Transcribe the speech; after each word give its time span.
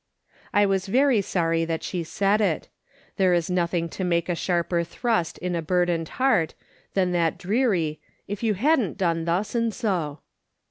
I 0.51 0.65
was 0.65 0.87
very 0.87 1.21
sorry 1.21 1.63
that 1.63 1.83
she 1.83 2.03
said 2.03 2.41
it. 2.41 2.69
There 3.17 3.35
is 3.35 3.51
nothing 3.51 3.87
to 3.89 4.03
make 4.03 4.29
a 4.29 4.33
sharper 4.33 4.83
thrust 4.83 5.37
in 5.37 5.53
a 5.53 5.61
burdened 5.61 6.09
heart 6.17 6.55
than 6.95 7.11
that 7.11 7.37
dreary" 7.37 7.99
if 8.27 8.41
you 8.41 8.55
hadn't 8.55 8.97
done 8.97 9.25
thus 9.25 9.53
and 9.53 9.71
so." 9.71 10.21